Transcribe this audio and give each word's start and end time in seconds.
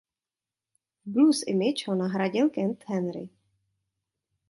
V 1.05 1.11
Blues 1.13 1.43
Image 1.53 1.83
ho 1.85 1.93
nahradil 2.01 2.49
Kent 2.49 2.83
Henry. 2.85 3.29